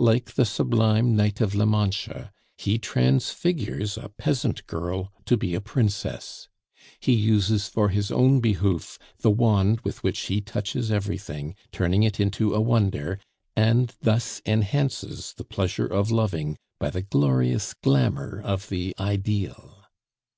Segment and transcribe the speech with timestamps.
[0.00, 5.60] Like the sublime Knight of la Mancha, he transfigures a peasant girl to be a
[5.60, 6.48] princess.
[7.00, 12.18] He uses for his own behoof the wand with which he touches everything, turning it
[12.18, 13.20] into a wonder,
[13.54, 19.84] and thus enhances the pleasure of loving by the glorious glamour of the ideal.